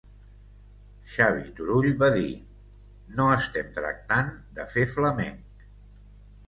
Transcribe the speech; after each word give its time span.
Xavi 1.15 1.43
Turull 1.59 1.89
va 2.05 2.09
dir:... 2.15 2.31
no 3.19 3.29
estem 3.37 3.71
tractant 3.79 4.35
de 4.59 4.69
fer 4.75 4.89
flamenc. 4.97 5.69